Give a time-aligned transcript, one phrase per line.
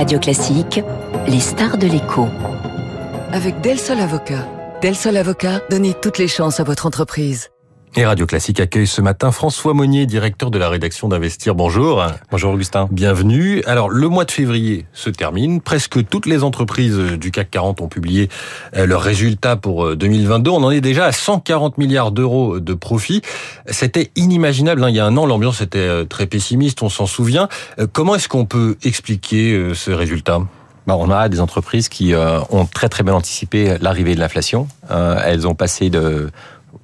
[0.00, 0.80] Radio Classique,
[1.28, 2.26] les stars de l'écho.
[3.32, 4.48] Avec Del Sol Avocat.
[4.80, 7.50] Del Sol Avocat, donnez toutes les chances à votre entreprise.
[7.96, 11.56] Et Radio Classique accueille ce matin François Monnier, directeur de la rédaction d'Investir.
[11.56, 12.06] Bonjour.
[12.30, 12.88] Bonjour Augustin.
[12.92, 13.64] Bienvenue.
[13.66, 15.60] Alors, le mois de février se termine.
[15.60, 18.28] Presque toutes les entreprises du CAC 40 ont publié
[18.76, 20.50] euh, leurs résultats pour 2022.
[20.50, 23.22] Euh, On en est déjà à 140 milliards d'euros de profit.
[23.66, 24.84] C'était inimaginable.
[24.84, 24.90] Hein.
[24.90, 27.48] Il y a un an, l'ambiance était euh, très pessimiste, on s'en souvient.
[27.92, 30.38] Comment est-ce qu'on peut expliquer ce résultat?
[30.86, 34.68] Bah, on a des entreprises qui ont très très bien anticipé l'arrivée de l'inflation.
[34.88, 36.30] elles ont passé de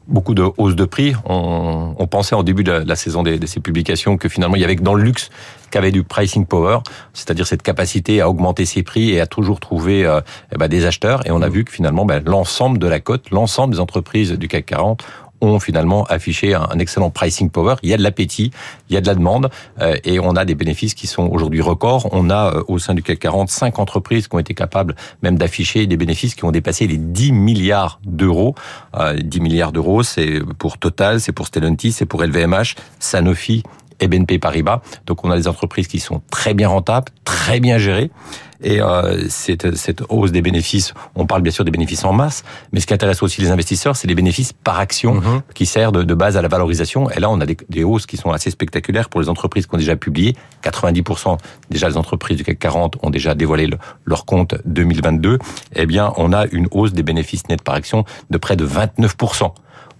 [0.06, 1.14] beaucoup de hausses de prix.
[1.24, 4.62] On, on, pensait en début de la, saison de, de, ces publications que finalement il
[4.62, 5.30] y avait que dans le luxe
[5.70, 6.78] qu'avait du pricing power,
[7.12, 10.20] c'est-à-dire cette capacité à augmenter ses prix et à toujours trouver euh,
[10.52, 11.26] eh ben, des acheteurs.
[11.26, 14.48] Et on a vu que finalement ben, l'ensemble de la cote, l'ensemble des entreprises du
[14.48, 15.04] CAC 40
[15.40, 17.76] ont finalement affiché un excellent pricing power.
[17.82, 18.50] Il y a de l'appétit,
[18.88, 19.50] il y a de la demande
[19.80, 22.09] euh, et on a des bénéfices qui sont aujourd'hui records.
[22.12, 25.38] On a euh, au sein du CAC 40 cinq entreprises qui ont été capables même
[25.38, 28.54] d'afficher des bénéfices qui ont dépassé les 10 milliards d'euros.
[28.96, 33.62] Euh, 10 milliards d'euros, c'est pour Total, c'est pour Stellantis, c'est pour LVMH, Sanofi
[34.00, 34.80] et BNP Paribas.
[35.06, 38.10] Donc on a des entreprises qui sont très bien rentables, très bien gérées.
[38.62, 42.45] Et euh, cette, cette, hausse des bénéfices, on parle bien sûr des bénéfices en masse,
[42.73, 45.43] mais ce qui intéresse aussi les investisseurs, c'est les bénéfices par action mmh.
[45.54, 47.10] qui servent de, de, base à la valorisation.
[47.10, 49.74] Et là, on a des, des, hausses qui sont assez spectaculaires pour les entreprises qui
[49.74, 50.34] ont déjà publié.
[50.65, 51.38] 90%
[51.71, 55.38] déjà les entreprises du CAC 40 ont déjà dévoilé le, leur compte 2022.
[55.74, 59.52] Eh bien, on a une hausse des bénéfices nets par action de près de 29%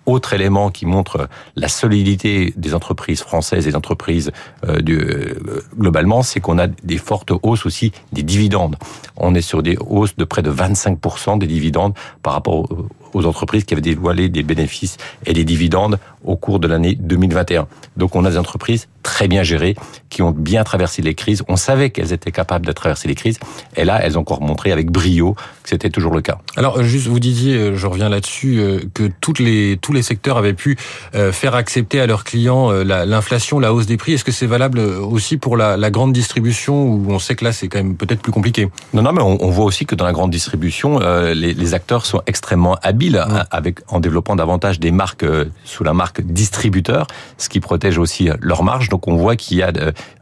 [0.07, 4.33] autre élément qui montre la solidité des entreprises françaises et des entreprises
[4.67, 8.77] euh, du, euh, globalement, c'est qu'on a des fortes hausses aussi des dividendes.
[9.17, 12.69] On est sur des hausses de près de 25% des dividendes par rapport
[13.12, 17.67] aux entreprises qui avaient dévoilé des bénéfices et des dividendes au cours de l'année 2021.
[17.97, 19.77] Donc on a des entreprises très bien gérées,
[20.11, 21.43] qui ont bien traversé les crises.
[21.49, 23.39] On savait qu'elles étaient capables de traverser les crises.
[23.77, 26.39] Et là, elles ont encore montré avec brio que c'était toujours le cas.
[26.57, 28.61] Alors, juste, vous disiez, je reviens là-dessus,
[28.95, 30.77] que toutes les, tous les secteurs avaient pu
[31.12, 34.15] faire accepter à leurs clients l'inflation, la hausse des prix.
[34.15, 37.53] Est-ce que c'est valable aussi pour la, la, grande distribution où on sait que là,
[37.53, 38.69] c'est quand même peut-être plus compliqué?
[38.93, 41.75] Non, non, mais on, on, voit aussi que dans la grande distribution, euh, les, les,
[41.75, 47.06] acteurs sont extrêmement habiles avec, en développant davantage des marques euh, sous la marque distributeur,
[47.38, 48.88] ce qui protège aussi leur marge.
[48.88, 49.72] Donc, on voit qu'il y a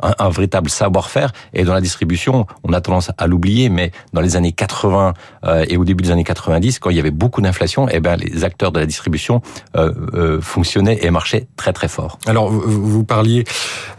[0.02, 1.32] un, un véritable savoir-faire.
[1.52, 5.64] Et dans la distribution, on a tendance à l'oublier, mais dans les années 80 euh,
[5.68, 8.44] et au début des années 90, quand il y avait beaucoup d'inflation, eh ben les
[8.44, 9.42] acteurs de la distribution
[9.76, 12.18] euh, euh, fonctionnaient et marchaient très très fort.
[12.26, 13.44] Alors vous, vous parliez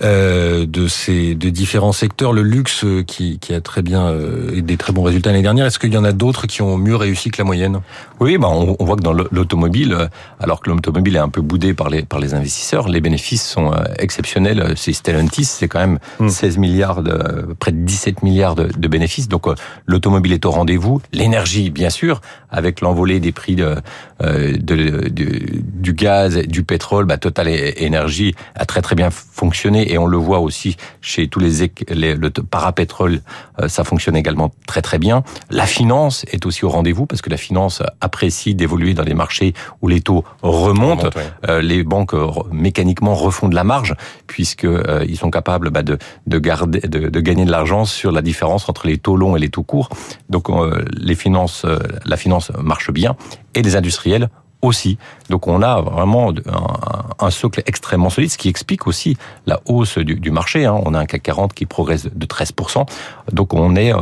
[0.01, 4.77] euh, de ces de différents secteurs, le luxe qui, qui a très bien euh, des
[4.77, 5.65] très bons résultats l'année dernière.
[5.65, 7.81] Est-ce qu'il y en a d'autres qui ont mieux réussi que la moyenne?
[8.19, 11.73] Oui, ben on, on voit que dans l'automobile, alors que l'automobile est un peu boudé
[11.73, 14.73] par les par les investisseurs, les bénéfices sont exceptionnels.
[14.75, 16.29] C'est Stellantis, c'est quand même mmh.
[16.29, 19.27] 16 milliards, de, près de 17 milliards de, de bénéfices.
[19.27, 19.45] Donc
[19.85, 21.01] l'automobile est au rendez-vous.
[21.11, 23.75] L'énergie, bien sûr, avec l'envolée des prix de,
[24.21, 30.17] du gaz, du pétrole, bah, Total Énergie a très très bien fonctionné et on le
[30.17, 33.21] voit aussi chez tous les, les le parapétrole,
[33.67, 35.23] ça fonctionne également très très bien.
[35.49, 39.53] La finance est aussi au rendez-vous parce que la finance apprécie d'évoluer dans des marchés
[39.81, 41.09] où les taux remontent.
[41.45, 41.63] Remonte.
[41.67, 42.15] Les banques
[42.51, 43.95] mécaniquement refont de la marge
[44.27, 44.67] puisque
[45.07, 48.87] ils sont capables bah, de, de garder, de, gagner de l'argent sur la différence entre
[48.87, 49.89] les taux longs et les taux courts.
[50.29, 50.47] Donc
[50.91, 51.65] les finances,
[52.05, 53.15] la finance marche bien
[53.53, 54.29] et les industriels
[54.61, 54.97] aussi.
[55.29, 59.97] Donc on a vraiment un, un, socle extrêmement solide, ce qui explique aussi la hausse
[59.97, 60.65] du, du marché.
[60.65, 60.79] Hein.
[60.85, 62.85] On a un CAC 40 qui progresse de 13%.
[63.31, 63.97] Donc on est euh,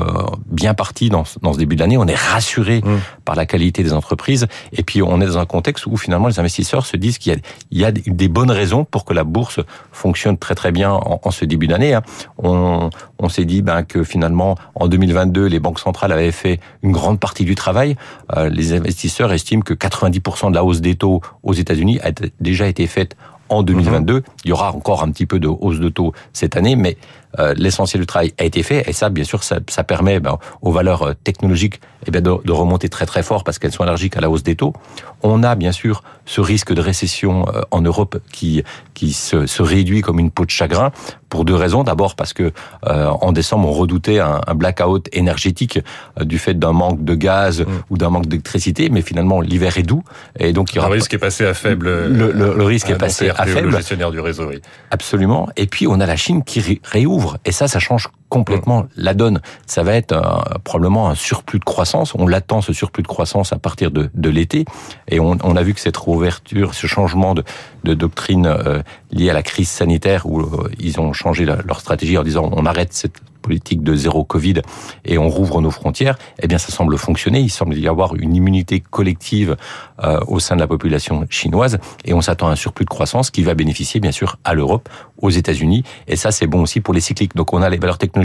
[0.48, 1.98] bien parti dans, dans, ce début d'année.
[1.98, 2.98] On est rassuré mmh.
[3.26, 4.48] par la qualité des entreprises.
[4.74, 7.42] Et puis on est dans un contexte où finalement les investisseurs se disent qu'il
[7.72, 9.60] y, y, a des bonnes raisons pour que la bourse
[9.92, 11.94] fonctionne très très bien en, en ce début d'année.
[11.94, 12.02] Hein.
[12.38, 12.90] On,
[13.20, 17.20] on s'est dit ben, que finalement en 2022 les banques centrales avaient fait une grande
[17.20, 17.96] partie du travail.
[18.36, 21.13] Euh, les investisseurs estiment que 90% de la hausse des taux
[21.44, 23.16] aux États-Unis a déjà été faite
[23.50, 24.20] en 2022.
[24.20, 24.24] Mmh.
[24.46, 26.98] Il y aura encore un petit peu de hausse de taux cette année, mais
[27.40, 28.84] euh, l'essentiel du travail a été fait.
[28.88, 32.52] Et ça, bien sûr, ça, ça permet ben, aux valeurs technologiques eh bien, de, de,
[32.52, 34.74] remonter très très fort parce qu'elles sont allergiques à la hausse des taux.
[35.22, 38.64] On a bien sûr ce risque de récession euh, en Europe qui,
[38.94, 40.92] qui se, se, réduit comme une peau de chagrin
[41.30, 41.84] pour deux raisons.
[41.84, 42.52] D'abord parce que
[42.88, 45.80] euh, en décembre, on redoutait un, un blackout énergétique
[46.20, 47.66] euh, du fait d'un manque de gaz mmh.
[47.90, 50.04] ou d'un manque d'électricité, mais finalement l'hiver est doux
[50.40, 50.90] et donc il y aura...
[50.90, 51.88] le risque est passé à faible.
[51.88, 53.70] Le, le, le risque est passé à faible.
[53.70, 54.62] Le gestionnaire du réseau, oui.
[54.92, 55.50] Absolument.
[55.56, 58.88] Et puis on a la Chine qui réouvre et ça, ça change complètement mmh.
[58.98, 59.42] la donne.
[59.68, 62.16] Ça va être un, probablement un surplus de croissance.
[62.16, 64.66] On l'attend ce surplus de croissance à partir de, de l'été,
[65.08, 67.44] et on, on, a vu que cette réouverture, ce changement de,
[67.84, 68.82] de doctrine euh,
[69.12, 72.50] lié à la crise sanitaire, où euh, ils ont changé la, leur stratégie en disant
[72.52, 74.62] on arrête cette politique de zéro Covid
[75.06, 77.42] et on rouvre nos frontières, eh bien ça semble fonctionner.
[77.42, 79.56] Il semble y avoir une immunité collective
[80.04, 83.30] euh, au sein de la population chinoise et on s'attend à un surplus de croissance
[83.30, 84.90] qui va bénéficier bien sûr à l'Europe,
[85.22, 87.36] aux États-Unis et ça c'est bon aussi pour les cycliques.
[87.36, 88.23] Donc on a les valeurs technologiques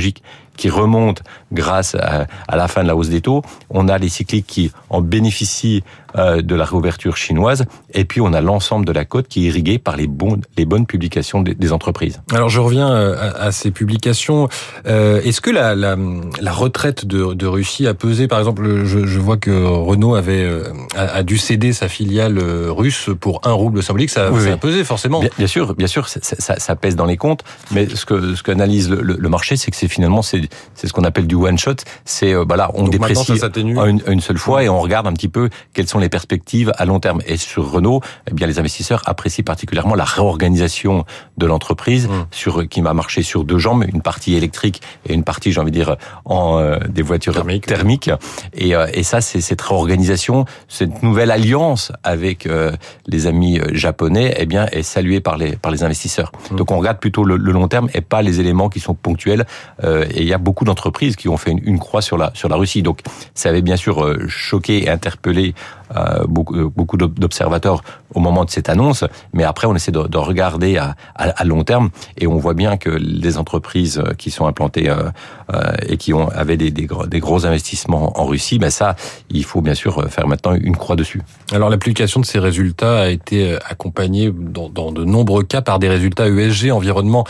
[0.56, 1.22] qui remontent
[1.52, 5.00] grâce à, la fin de la hausse des taux, on a les cycliques qui en
[5.00, 5.84] bénéficient
[6.16, 7.64] de la réouverture chinoise
[7.94, 10.08] et puis on a l'ensemble de la côte qui est irriguée par les,
[10.56, 12.22] les bonnes publications des, entreprises.
[12.32, 14.49] Alors je reviens euh, à, ces publications.
[14.87, 15.96] Euh, Est-ce que la, la,
[16.40, 18.26] la retraite de, de, Russie a pesé?
[18.26, 20.64] Par exemple, je, je vois que Renault avait euh,
[20.96, 24.10] a, a, dû céder sa filiale euh, russe pour un rouble symbolique.
[24.10, 25.20] Ça, oui, ça a pesé forcément.
[25.20, 27.44] Bien, bien sûr, bien sûr, ça, ça, ça, pèse dans les comptes.
[27.70, 30.93] Mais ce que ce qu'analyse le, le, marché, c'est que c'est finalement c'est c'est ce
[30.93, 31.76] qu'on appelle du one shot.
[32.05, 35.12] C'est euh, bah là, on Donc déprécie une, une, seule fois et on regarde un
[35.12, 37.20] petit peu quelles sont les perspectives à long terme.
[37.26, 38.00] Et sur Renault,
[38.30, 41.04] eh bien les investisseurs apprécient particulièrement la réorganisation
[41.36, 42.26] de l'entreprise mmh.
[42.30, 45.70] sur qui va marcher sur deux jambes, une partie électrique et une partie, j'ai envie
[45.70, 47.66] de dire, en euh, des voitures thermiques.
[47.66, 48.10] thermiques.
[48.54, 52.72] Et, euh, et ça, c'est cette réorganisation, cette nouvelle alliance avec euh,
[53.06, 56.32] les amis japonais, eh bien, est saluée par les par les investisseurs.
[56.50, 56.56] Mmh.
[56.56, 59.46] Donc on regarde plutôt le, le, long terme et pas les éléments qui sont ponctuels.
[59.82, 62.48] et il y a beaucoup d'entreprises qui ont fait une, une, croix sur la sur
[62.48, 62.82] la Russie.
[62.82, 63.00] Donc
[63.34, 63.96] ça avait bien sûr
[64.28, 65.54] choqué et interpellé
[65.96, 67.82] euh, beaucoup, euh, beaucoup d'observateurs
[68.14, 71.44] au moment de cette annonce, mais après on essaie de, de regarder à, à, à,
[71.44, 75.11] long terme et on voit bien que les entreprises qui sont implantées euh,
[75.52, 78.96] euh, et qui ont avaient des, des, gros, des, gros investissements en Russie, ben ça,
[79.31, 81.23] il faut bien sûr faire maintenant une croix dessus.
[81.52, 85.88] Alors l'application de ces résultats a été accompagnée dans, dans, de nombreux cas par des
[85.88, 87.25] résultats ESG, environnement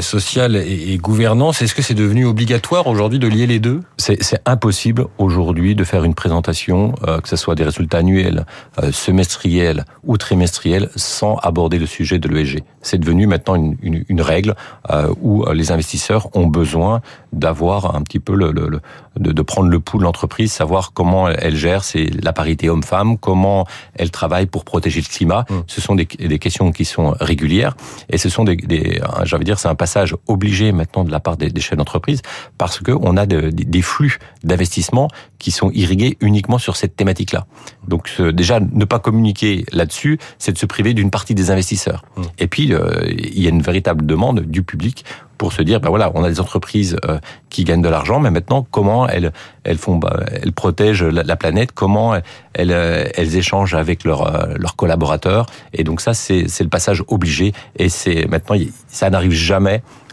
[0.00, 1.62] social et, et gouvernance.
[1.62, 3.80] Est-ce que c'est devenu obligatoire aujourd'hui de lier les deux?
[3.96, 6.92] C'est impossible aujourd'hui de faire une présentation,
[7.22, 8.46] que ce soit des résultats annuel,
[8.82, 12.62] euh, semestriel ou trimestriel sans aborder le sujet de l'ESG.
[12.82, 14.54] C'est devenu maintenant une, une, une règle
[14.90, 17.00] euh, où les investisseurs ont besoin
[17.32, 18.80] d'avoir un petit peu le, le, le
[19.16, 23.16] de, de, prendre le pouls de l'entreprise, savoir comment elle gère c'est la parité homme-femme,
[23.18, 25.44] comment elle travaille pour protéger le climat.
[25.48, 25.54] Mmh.
[25.66, 27.76] Ce sont des, des, questions qui sont régulières
[28.10, 31.36] et ce sont des, des j'avais dire, c'est un passage obligé maintenant de la part
[31.36, 32.22] des, des chefs d'entreprise
[32.58, 35.08] parce que on a de, des flux d'investissement
[35.44, 37.44] qui sont irrigués uniquement sur cette thématique-là.
[37.86, 42.02] Donc euh, déjà, ne pas communiquer là-dessus, c'est de se priver d'une partie des investisseurs.
[42.16, 42.22] Mmh.
[42.38, 45.04] Et puis, euh, il y a une véritable demande du public
[45.36, 47.18] pour se dire, ben voilà, on a des entreprises euh,
[47.50, 51.36] qui gagnent de l'argent, mais maintenant, comment elles, elles font, bah, elles protègent la, la,
[51.36, 52.14] planète, comment
[52.54, 55.44] elles, elles échangent avec leurs, leurs collaborateurs.
[55.74, 57.52] Et donc ça, c'est, c'est le passage obligé.
[57.76, 58.56] Et c'est maintenant,
[58.88, 60.03] ça n'arrive jamais euh,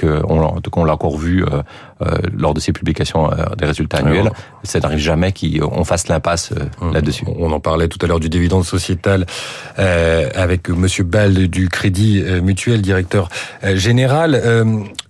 [0.00, 1.62] qu'on en tout cas on l'a encore vu euh,
[2.02, 4.22] euh, lors de ces publications euh, des résultats annuels.
[4.22, 4.34] Alors,
[4.64, 7.24] ça n'arrive jamais qu'on fasse l'impasse euh, hum, là-dessus.
[7.38, 9.26] On en parlait tout à l'heure du dividende sociétal
[9.76, 13.28] avec Monsieur Ball du Crédit Mutuel, directeur
[13.74, 14.40] général.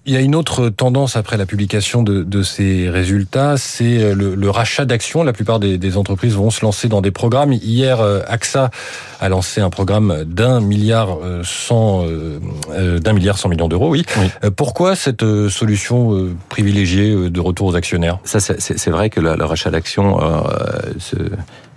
[0.07, 4.35] Il y a une autre tendance après la publication de, de ces résultats, c'est le,
[4.35, 5.23] le, rachat d'actions.
[5.23, 7.53] La plupart des, des, entreprises vont se lancer dans des programmes.
[7.53, 8.71] Hier, AXA
[9.21, 12.05] a lancé un programme d'un milliard cent
[12.77, 13.89] d'un milliard cent millions d'euros.
[13.89, 14.05] Oui.
[14.19, 14.51] oui.
[14.57, 18.19] Pourquoi cette solution privilégiée Euh, de retour aux actionnaires?
[18.25, 20.43] Ça, c'est vrai que le, le rachat d'actions euh,
[20.99, 21.17] se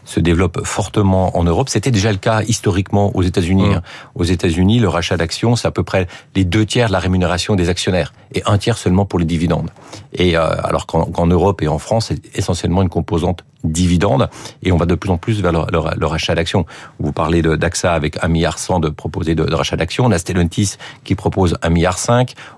[0.07, 1.69] se développe fortement en Europe.
[1.69, 3.69] C'était déjà le cas historiquement aux États-Unis.
[3.69, 3.81] Mmh.
[4.15, 7.55] Aux États-Unis, le rachat d'actions, c'est à peu près les deux tiers de la rémunération
[7.55, 9.69] des actionnaires et un tiers seulement pour les dividendes.
[10.13, 14.29] Et euh, alors qu'en qu Europe et en France, c'est essentiellement une composante dividende
[14.63, 16.65] et on va de plus en plus vers le, le, le rachat d'actions.
[16.99, 20.05] Vous parlez d'AXA avec 1,1 milliard de proposer de, de rachat d'actions.
[20.05, 21.97] On a Stellantis qui propose 1,5 milliard.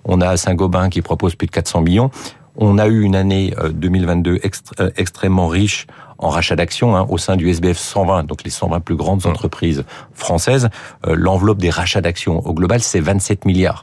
[0.06, 2.12] On a Saint-Gobain qui propose plus de 400 millions.
[2.56, 5.88] On a eu une année 2022 extré extrêmement riche
[6.20, 9.30] en rachat d'actions hein, au sein du SBF 120, donc les 120 plus grandes mmh.
[9.30, 9.84] entreprises
[10.14, 10.70] françaises.
[11.08, 13.82] Euh, L'enveloppe des rachats d'actions au global, c'est 27 milliards.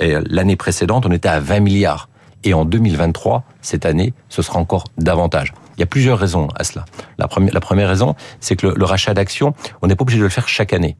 [0.00, 2.08] Et l'année précédente, on était à 20 milliards.
[2.44, 5.54] Et en 2023, cette année, ce sera encore davantage.
[5.76, 6.84] Il y a plusieurs raisons à cela.
[7.18, 10.18] La première, la première raison, c'est que le, le rachat d'actions, on n'est pas obligé
[10.18, 10.96] de le faire chaque année.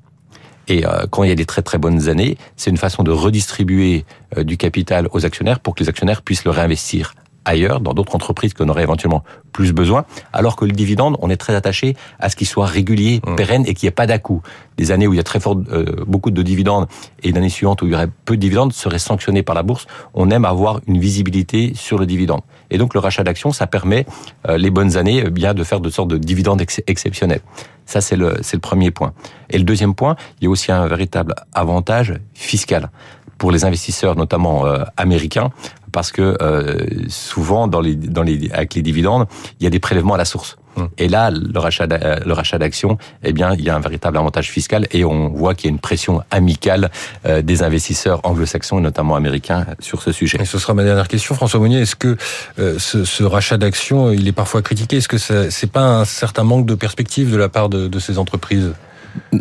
[0.69, 3.11] Et euh, quand il y a des très très bonnes années, c'est une façon de
[3.11, 4.05] redistribuer
[4.37, 7.15] euh, du capital aux actionnaires pour que les actionnaires puissent le réinvestir
[7.49, 11.37] ailleurs, dans d'autres entreprises qu'on aurait éventuellement plus besoin, alors que le dividende, on est
[11.37, 13.35] très attaché à ce qu'il soit régulier, mmh.
[13.37, 14.43] pérenne et qu'il n'y ait pas d'à-coup.
[14.77, 16.87] Des années où il y a très fort, euh, beaucoup de dividendes
[17.23, 19.87] et l'année suivante où il y aurait peu de dividendes seraient sanctionnés par la bourse.
[20.15, 22.43] On aime avoir une visibilité sur le dividende.
[22.71, 24.07] Et donc le rachat d'actions, ça permet
[24.49, 27.41] euh, les bonnes années euh, bien de faire de sortes de dividendes ex exceptionnels.
[27.87, 29.15] Ça, c'est le, c'est le premier point.
[29.49, 32.91] Et le deuxième point, il y a aussi un véritable avantage fiscal
[33.39, 35.51] pour les investisseurs, notamment euh, américains,
[35.93, 39.27] parce que euh, souvent dans les, dans les, avec les dividendes,
[39.61, 40.57] il y a des prélèvements à la source.
[40.77, 40.89] Hum.
[40.99, 44.51] Et là, le rachat, le rachat d'actions, eh bien, il y a un véritable avantage
[44.51, 46.91] fiscal et on voit qu'il y a une pression amicale
[47.25, 50.39] des investisseurs anglo-saxons et notamment américains sur ce sujet.
[50.41, 51.81] Et ce sera ma dernière question, François Monnier.
[51.81, 52.17] Est-ce que
[52.57, 54.99] ce, ce, rachat d'actions, il est parfois critiqué?
[54.99, 58.19] Est-ce que c'est pas un certain manque de perspective de la part de, de ces
[58.19, 58.73] entreprises?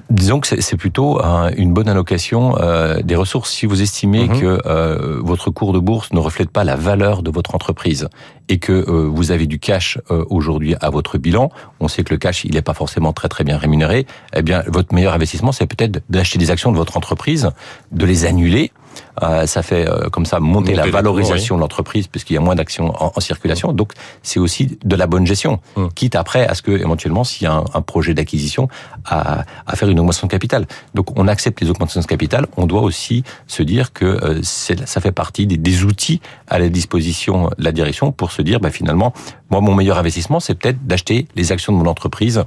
[0.09, 1.21] Disons que c'est plutôt
[1.57, 3.51] une bonne allocation euh, des ressources.
[3.51, 4.39] Si vous estimez mhm.
[4.39, 8.09] que euh, votre cours de bourse ne reflète pas la valeur de votre entreprise
[8.49, 12.17] et que euh, vous avez du cash aujourd'hui à votre bilan, on sait que le
[12.17, 14.05] cash il n'est pas forcément très très bien rémunéré.
[14.35, 17.51] Eh bien, votre meilleur investissement c'est peut-être d'acheter des actions de votre entreprise,
[17.91, 18.71] de les annuler
[19.45, 22.93] ça fait euh, comme ça monter, la valorisation de l'entreprise puisqu'il y a moins d'actions
[22.99, 23.73] en, circulation.
[23.73, 25.89] Donc c'est aussi de la bonne gestion, hum.
[25.93, 28.67] quitte après à ce que éventuellement s'il y a un, projet d'acquisition
[29.05, 30.67] à, à, faire une augmentation de capital.
[30.93, 32.47] Donc on accepte les augmentations de capital.
[32.57, 36.69] On doit aussi se dire que euh, ça fait partie des, des, outils à la
[36.69, 39.13] disposition de la direction pour se dire bah, finalement
[39.49, 42.43] moi mon meilleur investissement c'est peut-être d'acheter les actions de mon entreprise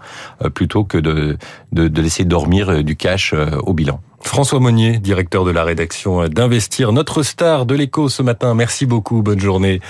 [0.54, 1.38] plutôt que de,
[1.72, 4.00] de, de laisser dormir du cash au bilan.
[4.22, 8.54] François Monnier, directeur de la rédaction d'Investir, notre star de l'écho ce matin.
[8.54, 9.80] Merci beaucoup, bonne journée.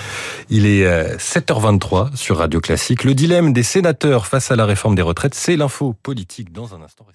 [0.49, 0.85] Il est
[1.17, 3.03] 7h23 euh, sur Radio Classique.
[3.03, 6.81] Le dilemme des sénateurs face à la réforme des retraites, c'est l'info politique dans un
[6.81, 7.05] instant.